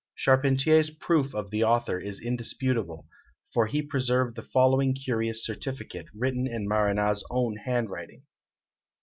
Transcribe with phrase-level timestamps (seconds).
[0.15, 3.05] Charpentier's proof of the author is indisputable;
[3.53, 8.23] for he preserved the following curious certificate, written in Marana's own handwriting.